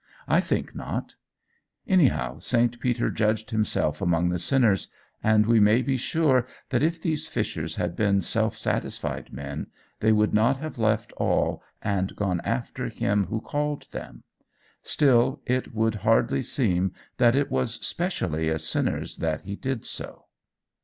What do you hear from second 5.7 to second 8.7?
be sure that if these fishers had been self